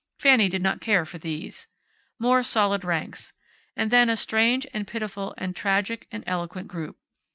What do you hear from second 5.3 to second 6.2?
and tragic